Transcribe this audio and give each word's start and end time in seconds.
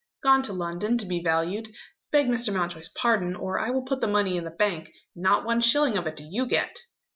"Gone 0.23 0.41
to 0.41 0.51
London 0.53 0.97
to 0.97 1.05
be 1.05 1.21
valued. 1.21 1.75
Beg 2.09 2.25
Mr. 2.27 2.51
Mountjoy's 2.51 2.89
pardon, 2.89 3.35
or 3.35 3.59
I 3.59 3.69
will 3.69 3.83
put 3.83 4.01
the 4.01 4.07
money 4.07 4.35
in 4.35 4.45
the 4.45 4.49
bank 4.49 4.87
and 5.13 5.21
not 5.21 5.45
one 5.45 5.61
shilling 5.61 5.95
of 5.95 6.07
it 6.07 6.15
do 6.15 6.27
you 6.27 6.47
get." 6.47 6.79